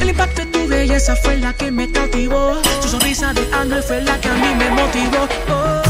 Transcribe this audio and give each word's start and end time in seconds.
El 0.00 0.08
impacto 0.10 0.42
de 0.42 0.46
tu 0.46 0.68
belleza 0.68 1.16
fue 1.16 1.36
la 1.36 1.52
que 1.52 1.70
me 1.72 1.90
cautivó. 1.90 2.60
Su 2.80 2.88
sonrisa 2.88 3.32
de 3.32 3.42
ángel 3.52 3.82
fue 3.82 4.02
la 4.02 4.20
que 4.20 4.28
a 4.28 4.34
mí 4.34 4.54
me 4.56 4.70
motivó. 4.70 5.28
Oh. 5.48 5.89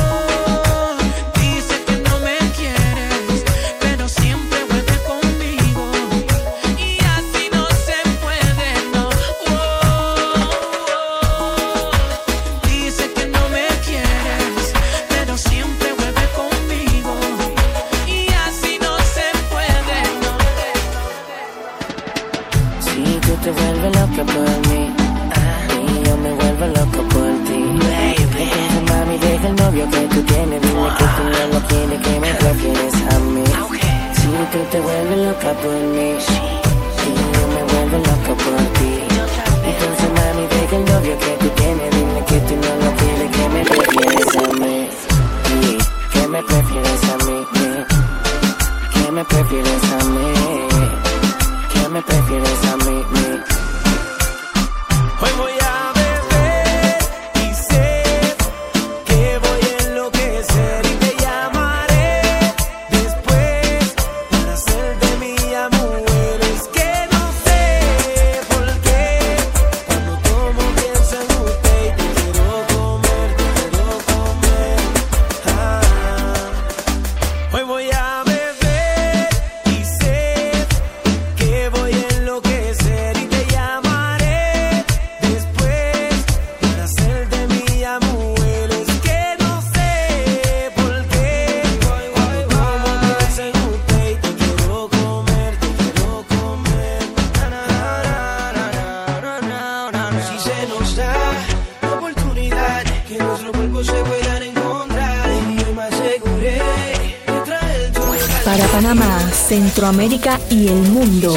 Centroamérica 109.31 110.41
y 110.49 110.69
el 110.69 110.81
mundo. 110.89 111.35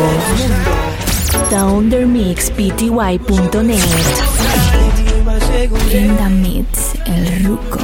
TheUndermixPty.net 1.49 3.79
Linda 5.91 6.29
Mix, 6.29 6.93
el 7.05 7.43
ruco. 7.43 7.79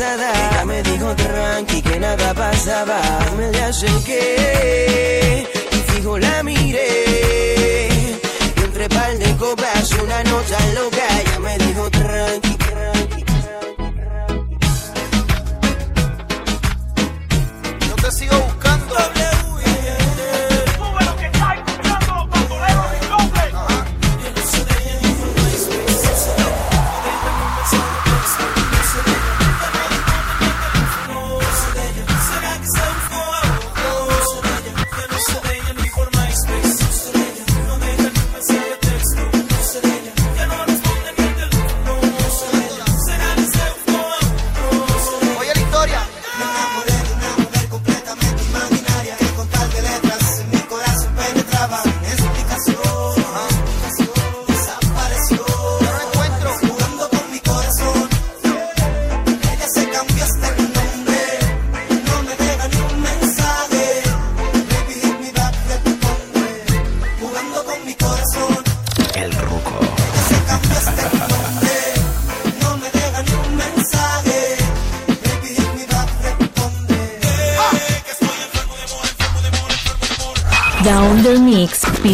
Casada. 0.00 0.32
Ella 0.50 0.64
me 0.64 0.82
dijo 0.82 1.14
tranqui 1.14 1.82
que 1.82 2.00
nada 2.00 2.34
pasaba. 2.34 3.00
Me 3.36 3.50
le 3.50 3.62
acerqué 3.62 5.19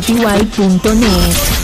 TheUndermixPty.net 0.06 1.55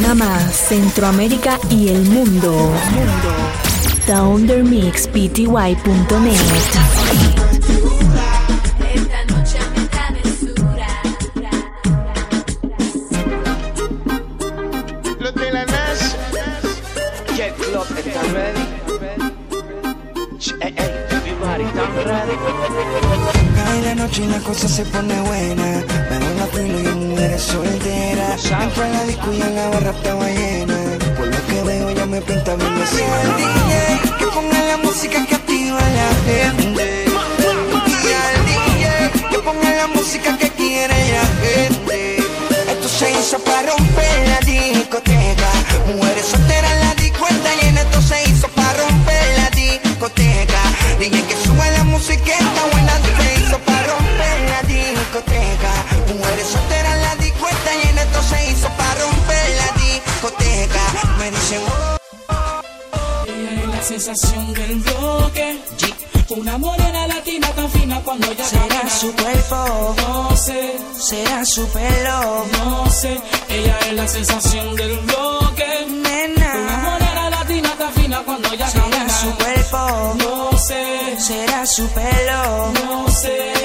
Panamá, 0.00 0.38
Centroamérica 0.52 1.58
y 1.70 1.88
el 1.88 2.04
mundo. 2.04 2.72
música 40.08 40.38
que 40.38 40.48
quiere 40.52 40.96
la 41.12 41.26
gente. 41.44 42.16
Esto 42.72 42.88
se 42.88 43.10
hizo 43.10 43.38
para 43.40 43.72
romper 43.72 44.28
la 44.28 44.40
discoteca. 44.40 45.50
Mujeres 45.86 46.24
solteras 46.24 46.72
en 46.72 46.80
la 46.80 46.94
discuenta 46.94 47.48
y 47.60 47.66
en 47.66 47.76
esto 47.76 48.00
se 48.00 48.30
hizo 48.30 48.48
para 48.48 48.72
romper 48.84 49.24
la 49.36 49.50
discoteca. 49.50 50.62
Dije 50.98 51.22
que 51.28 51.36
sube 51.44 51.70
la 51.72 51.84
música 51.84 52.32
está 52.32 52.62
buena, 52.72 52.92
se 53.18 53.40
hizo 53.40 53.58
para 53.58 53.82
romper 53.82 54.36
la 54.54 54.62
discoteca. 54.62 55.72
Mujeres 56.14 56.46
solteras 56.54 56.94
en 56.94 57.02
la 57.02 57.14
discuenta 57.16 57.68
y 57.74 57.88
en 57.88 57.98
esto 57.98 58.22
se 58.30 58.50
hizo 58.50 58.68
para 58.78 58.94
romper 59.04 59.46
la 59.60 59.68
discoteca. 59.82 60.84
Me 61.18 61.30
dicen, 61.32 61.60
oh, 61.68 61.98
oh, 62.28 62.62
oh. 62.94 63.76
la 63.76 63.82
sensación 63.82 64.54
del 64.54 64.76
bloque. 64.76 65.58
Una 66.30 66.58
morena 66.58 67.06
latina 67.06 67.48
tan 67.52 67.70
fina 67.70 68.02
cuando 68.04 68.30
ya 68.34 68.44
Será 68.44 68.90
su 68.90 69.10
cuerpo 69.14 69.94
su 71.48 71.66
pelo. 71.68 72.44
No 72.58 72.90
sé, 72.90 73.18
ella 73.48 73.78
es 73.86 73.92
la 73.94 74.06
sensación 74.06 74.76
del 74.76 74.98
bloque. 74.98 75.86
Nena, 75.88 76.52
una 76.62 76.76
morena 76.90 77.30
latina 77.30 77.68
está 77.70 77.90
fina 77.90 78.20
cuando 78.24 78.52
ella 78.52 78.70
camina. 78.70 79.08
su 79.08 79.34
cuerpo. 79.34 80.14
No 80.18 80.58
sé, 80.58 81.16
será 81.18 81.64
su 81.66 81.88
pelo. 81.88 82.72
No 82.84 83.08
sé. 83.10 83.57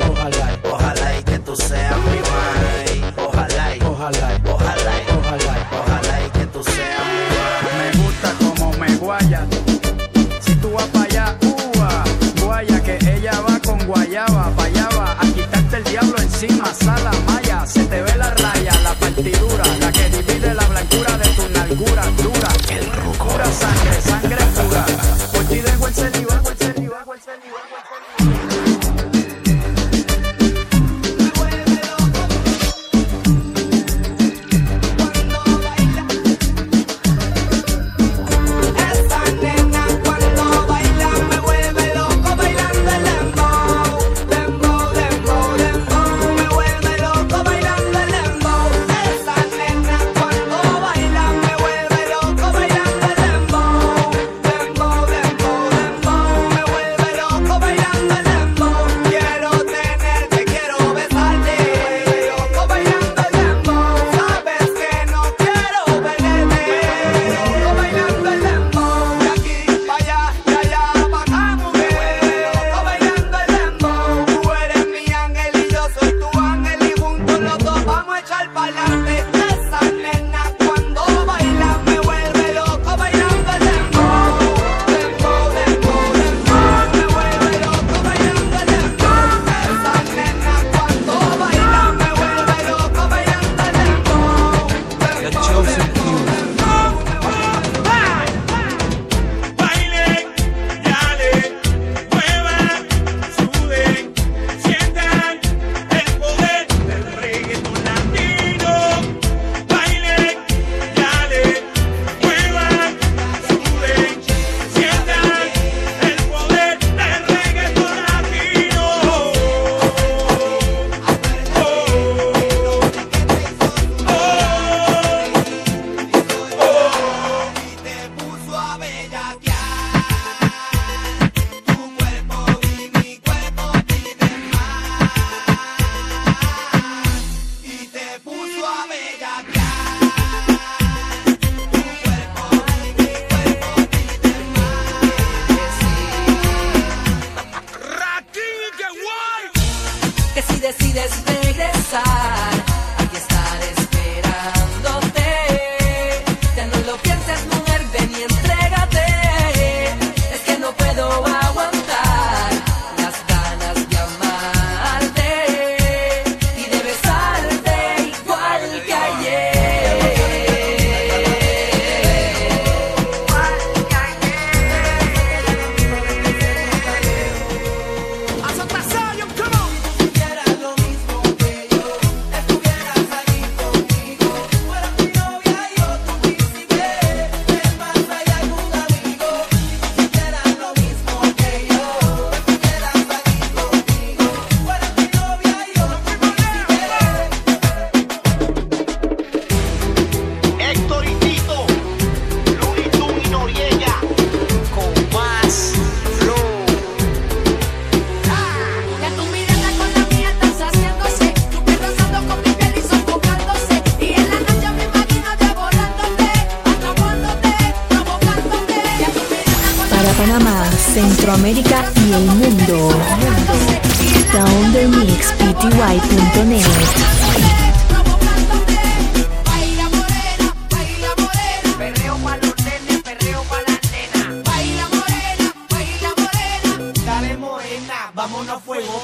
ojalá, 0.00 0.58
ojalá 0.64 1.18
y 1.18 1.22
que 1.22 1.38
tú 1.38 1.56
seas 1.56 1.96
mi 1.98 2.31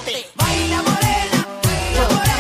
Baila 0.05 0.83
morena, 0.83 1.39
baila 1.65 2.09
morena. 2.15 2.38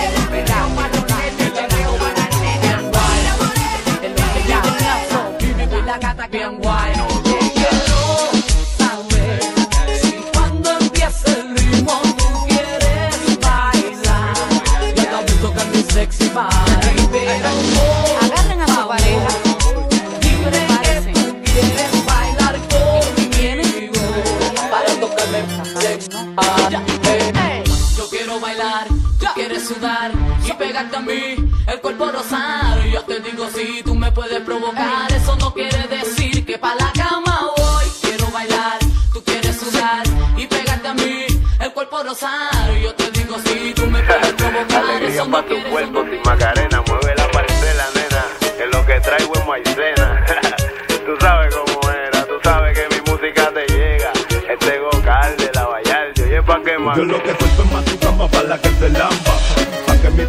Pegarte 30.58 30.96
a 30.96 31.00
mí, 31.00 31.36
el 31.66 31.80
cuerpo 31.80 32.10
rosar. 32.10 32.84
Yo 32.90 33.02
te 33.04 33.20
digo 33.20 33.48
si 33.54 33.82
tú 33.84 33.94
me 33.94 34.10
puedes 34.10 34.40
provocar, 34.40 35.10
eso 35.12 35.36
no 35.36 35.54
quiere 35.54 35.86
decir 35.86 36.44
que 36.44 36.58
pa' 36.58 36.74
la 36.74 36.90
cama 36.92 37.48
voy. 37.56 37.84
Quiero 38.02 38.26
bailar, 38.32 38.78
tú 39.12 39.22
quieres 39.22 39.56
sudar 39.56 40.02
y 40.36 40.46
pegarte 40.46 40.88
a 40.88 40.94
mí, 40.94 41.26
el 41.60 41.72
cuerpo 41.72 42.02
rosar. 42.02 42.72
Yo 42.82 42.92
te 42.94 43.10
digo 43.12 43.36
si 43.44 43.72
tú 43.72 43.86
me 43.86 44.02
puedes 44.02 44.32
provocar, 44.40 44.84
Alegría 44.84 45.22
eso 45.22 45.30
pa' 45.30 45.42
no 45.42 45.48
tu 45.48 45.62
cuerpo, 45.70 46.04
sin 46.10 46.22
Macarena, 46.24 46.82
mueve 46.88 47.14
la 47.16 47.30
parcela, 47.30 47.86
nena, 47.94 48.24
que 48.58 48.66
lo 48.66 48.84
que 48.84 49.00
traigo 49.00 49.32
es 49.34 49.46
maicena. 49.46 50.26
tú 51.06 51.16
sabes 51.20 51.54
cómo 51.54 51.90
era, 51.90 52.24
tú 52.26 52.34
sabes 52.42 52.78
que 52.78 52.96
mi 52.96 53.10
música 53.10 53.50
te 53.54 53.66
llega. 53.72 54.12
Este 54.48 54.78
gocal 54.78 55.36
de 55.36 55.50
la 55.54 55.66
Vallarta, 55.66 56.22
oye, 56.22 56.42
pa' 56.42 56.62
que 56.62 56.78
más. 56.78 56.96
Yo 56.96 57.04
lo 57.04 57.22
que 57.22 57.36
suelto 57.36 57.62
es 57.62 57.72
más 57.72 57.84
tu 57.84 57.98
cama 58.00 58.26
para 58.28 58.48
la 58.48 58.58
que 58.60 58.70
se 58.70 58.88
lamba. 58.88 59.67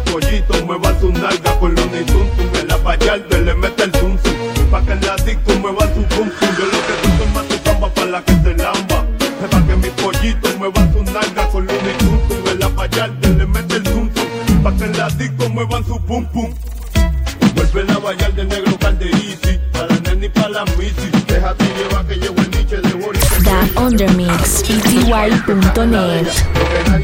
mis 0.00 0.02
pollitos 0.12 0.64
muevan 0.64 0.98
su 1.00 1.12
nalga 1.12 1.58
con 1.58 1.74
los 1.74 1.90
tuntum. 1.90 2.26
En 2.54 2.68
la 2.68 2.76
Vallarta 2.78 3.38
le 3.38 3.54
mete 3.54 3.82
el 3.84 3.92
zum. 3.92 4.16
Pa' 4.70 4.80
que 4.82 4.92
en 4.92 5.00
la 5.06 5.16
disco 5.16 5.52
muevan 5.60 5.94
su 5.94 6.02
pum. 6.04 6.30
Yo 6.58 6.64
lo 6.64 6.78
que 6.86 6.92
es 7.24 7.30
más 7.34 7.46
tu 7.48 7.62
cama 7.62 7.88
para 7.94 8.10
la 8.10 8.22
que 8.22 8.32
se 8.32 8.54
lamba. 8.54 9.04
Pa' 9.50 9.62
que 9.66 9.76
mis 9.76 9.90
pollitos 9.90 10.56
muevan 10.58 10.92
su 10.92 11.02
nalga 11.04 11.46
con 11.48 11.66
los 11.66 11.78
tuntum. 11.78 12.18
En 12.50 12.58
la 12.58 12.68
Vallarta 12.68 13.28
le 13.28 13.46
mete 13.46 13.76
el 13.76 13.86
zum. 13.86 14.08
Pa' 14.62 14.72
que 14.76 14.84
en 14.84 14.96
la 14.96 15.08
disco 15.10 15.48
muevan 15.48 15.84
su 15.84 16.00
pum 16.00 16.24
pum. 16.26 16.54
Vuelve 17.54 17.84
la 17.84 17.98
vallar 17.98 18.32
de 18.34 18.44
negro 18.44 18.76
calderisi. 18.78 19.58
Pa' 19.72 19.86
la 19.86 19.96
nena 20.00 20.26
y 20.26 20.28
pa' 20.28 20.48
la 20.48 20.64
misi. 20.78 21.10
Déjate 21.26 21.64
llevar 21.76 22.06
que 22.06 22.16
llevo 22.16 22.40
el 22.40 22.50
niche 22.50 22.76
de 22.78 22.92
Boris. 22.94 23.20
TheUnderMixPty.net 23.44 26.26
Lo 26.90 26.98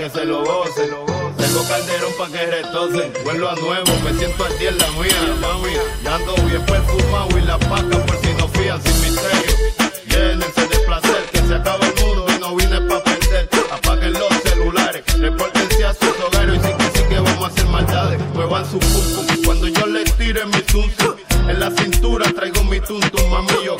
que 0.00 0.08
se 0.08 0.24
lo 0.24 0.42
gocen. 0.42 0.88
Tengo 1.36 1.62
calderón 1.68 2.12
pa' 2.16 2.28
que 2.28 2.46
retocen. 2.46 3.12
Vuelo 3.22 3.50
a 3.50 3.54
nuevo, 3.56 3.92
me 4.02 4.14
siento 4.14 4.44
al 4.46 4.58
día 4.58 4.70
en 4.70 4.78
la 4.78 4.90
mía, 4.92 5.36
mami. 5.42 5.74
Ya 6.02 6.14
ando 6.14 6.34
bien 6.48 6.64
perfumado 6.64 7.38
y 7.38 7.42
la 7.42 7.58
paca 7.58 8.06
por 8.06 8.16
si 8.22 8.32
no 8.32 8.48
fían 8.48 8.80
sin 8.82 8.98
misterio. 9.02 9.56
Llénense 10.08 10.62
de 10.68 10.78
placer, 10.86 11.22
que 11.30 11.38
se 11.40 11.54
acaba 11.54 11.86
el 11.86 11.94
mundo 12.02 12.26
y 12.34 12.40
no 12.40 12.56
vine 12.56 12.80
pa' 12.80 13.04
perder. 13.04 13.48
Apaguen 13.70 14.14
los 14.14 14.32
celulares, 14.42 15.04
repórtense 15.18 15.84
a 15.84 15.92
sus 15.92 16.18
hogares 16.24 16.56
y 16.56 16.66
sí 16.66 16.72
que 16.78 16.98
sí 16.98 17.04
que 17.06 17.20
vamos 17.20 17.44
a 17.44 17.46
hacer 17.48 17.66
maldades. 17.66 18.20
Muevan 18.34 18.70
su 18.70 18.78
pum 18.78 19.26
cuando 19.44 19.68
yo 19.68 19.86
les 19.86 20.16
tire 20.16 20.46
mi 20.46 20.62
tuntum. 20.62 21.14
En 21.46 21.60
la 21.60 21.70
cintura 21.72 22.32
traigo 22.32 22.64
mi 22.64 22.80
tuntum, 22.80 23.28
mami, 23.28 23.52
yo 23.66 23.76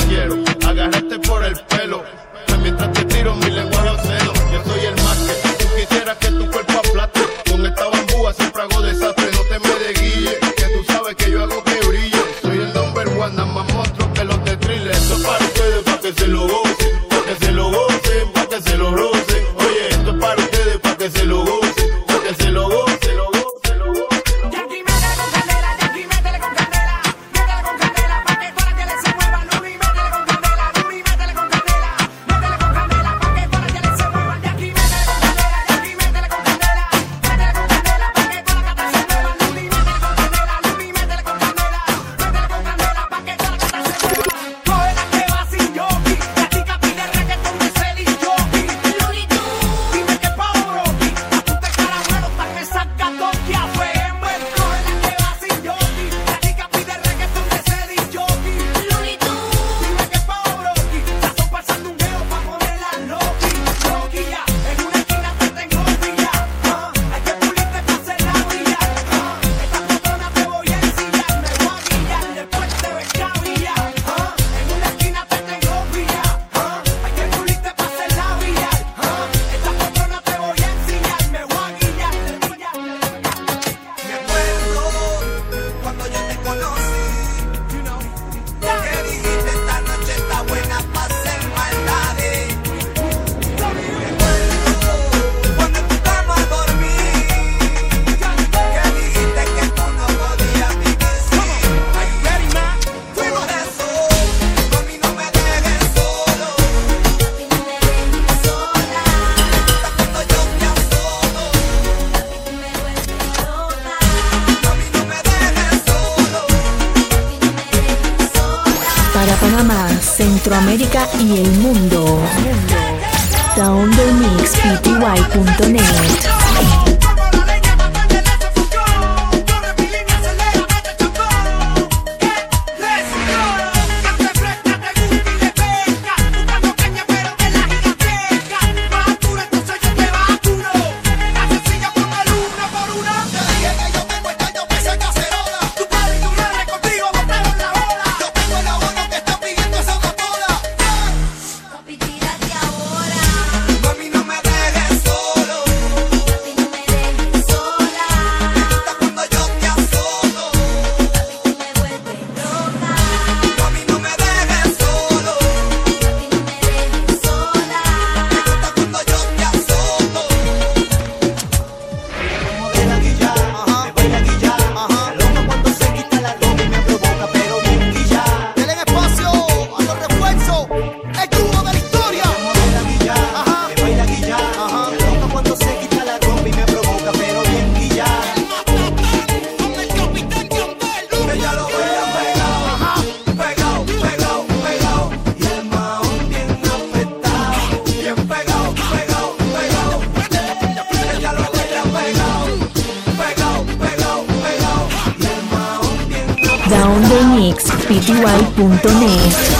Down 206.71 207.03
the 207.03 207.21
Mix, 207.35 207.69
downthemixpty.net 207.69 209.60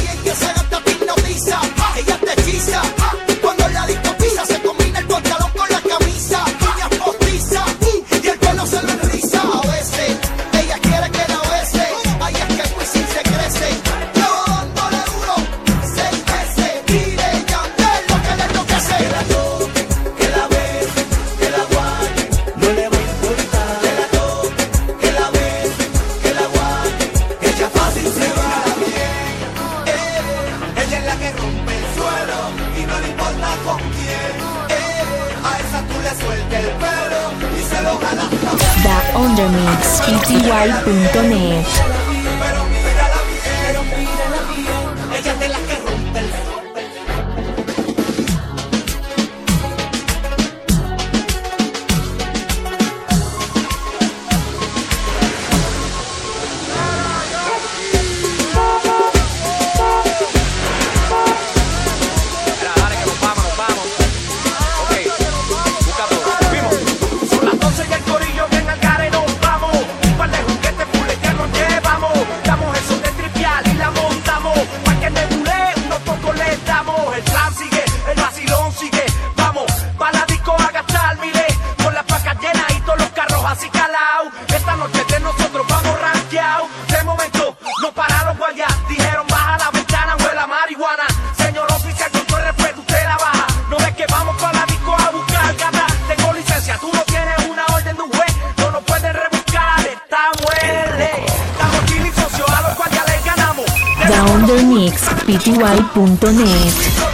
TheUndermixPty.net 104.51 107.10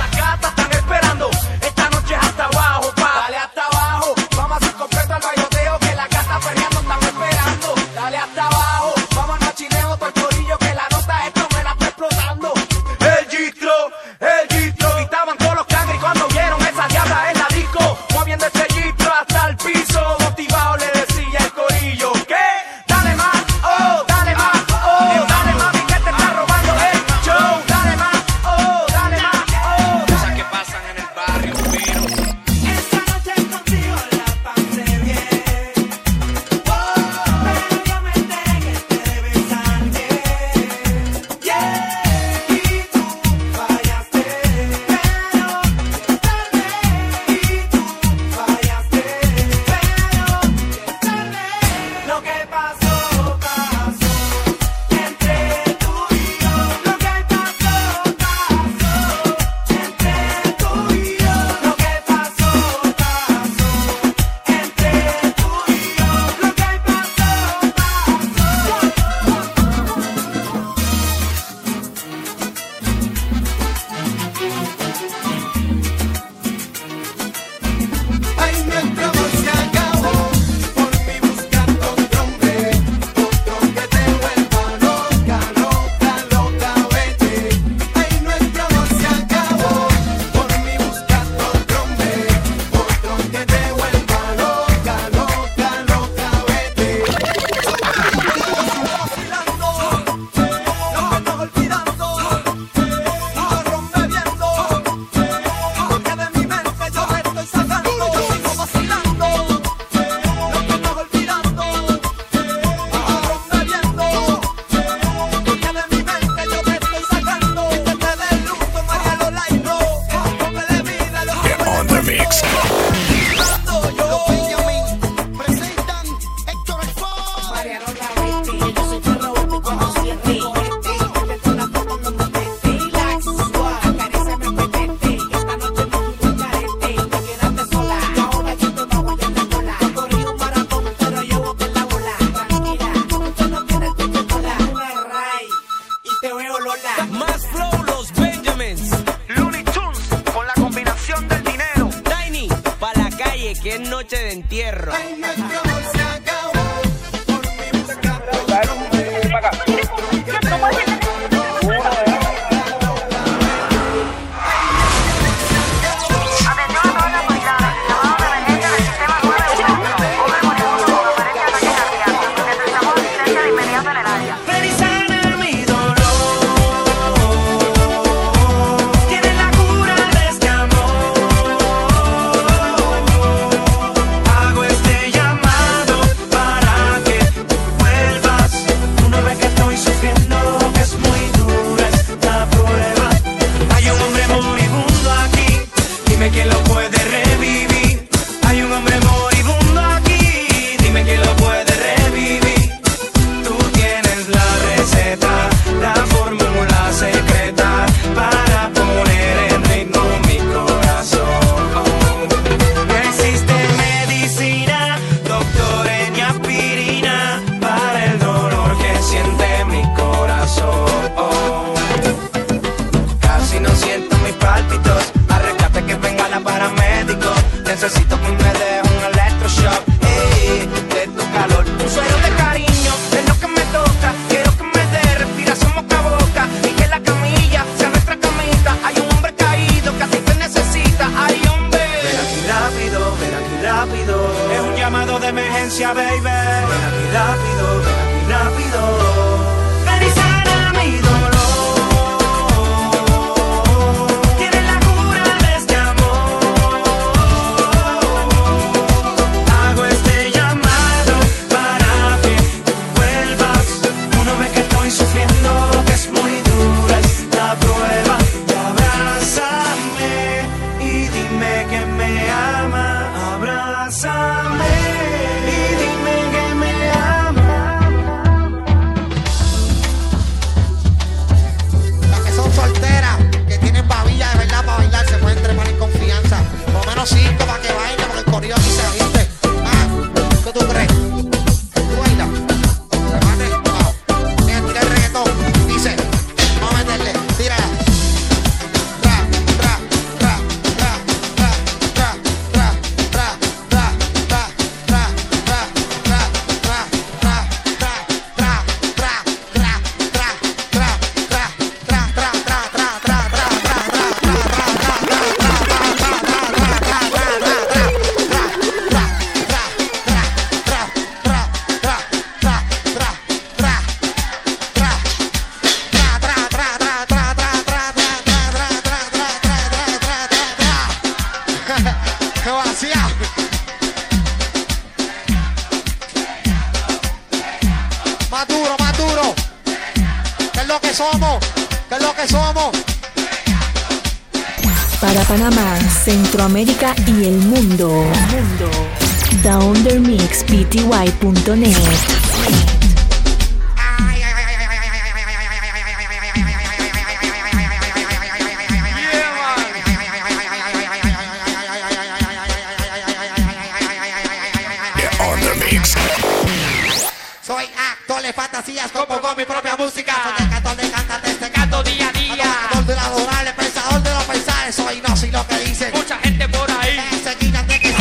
melodías, 368.78 368.92
compongo 368.92 369.36
mi 369.36 369.46
propia 369.46 369.76
música. 369.76 370.14
Soy 370.24 370.46
el 370.46 370.52
cantor 370.52 370.76
de 370.76 370.90
cantantes, 370.90 371.40
te 371.40 371.52
canto 371.52 371.84
día 371.84 372.10
a 372.10 372.12
día. 372.12 372.54
Adorador 372.72 372.86
de 372.86 372.96
la 372.96 373.50
el 373.50 373.56
pensador 373.56 374.04
de 374.04 374.14
los 374.14 374.24
pensares. 374.24 374.76
Soy 374.76 375.02
no 375.08 375.18
soy 375.18 375.32
lo 375.32 375.48
que 375.48 375.60
dicen. 375.60 375.92
Mucha 375.94 376.18
gente 376.20 376.48
por 376.50 376.70
ahí. 376.72 377.00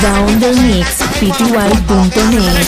Down 0.02 0.40
the 0.40 0.52
mix, 0.52 0.98
pty.net. 1.18 2.66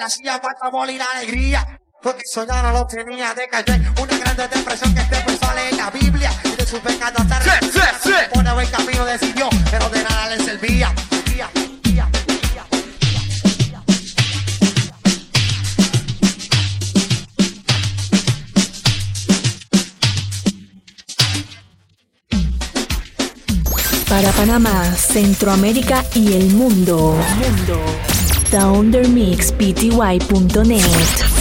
le 0.00 0.06
hacía 0.06 0.40
cuatro 0.40 0.70
bolas 0.70 0.94
y 0.94 0.98
la 0.98 1.04
alegría. 1.14 1.80
Porque 2.02 2.22
eso 2.24 2.46
ya 2.46 2.62
no 2.62 2.72
lo 2.72 2.86
tenía 2.86 3.34
de 3.34 3.46
calle. 3.48 3.82
Una 4.00 4.18
gran 4.18 4.36
depresión 4.36 4.94
que 4.94 5.02
este 5.02 5.18
empezó 5.18 5.50
a 5.50 5.54
leer 5.54 5.74
la 5.74 5.90
Biblia. 5.90 6.32
Y 6.44 6.56
de 6.56 6.66
su 6.66 6.80
pecado 6.80 7.16
hasta 7.18 7.42
sí, 7.42 7.70
sí, 7.70 7.80
sí. 8.04 8.12
Por 8.32 8.62
el 8.62 8.70
camino 8.70 9.04
decidió, 9.04 9.48
pero 9.70 9.90
de 9.90 10.02
nada 10.02 10.34
le 10.34 10.42
servía. 10.42 10.94
Para 24.08 24.32
Panamá, 24.32 24.96
Centroamérica 24.96 26.04
y 26.14 26.32
el 26.32 26.46
mundo. 26.46 27.16
El 27.38 27.52
mundo 27.52 28.09
soundermixpty.net. 28.50 31.39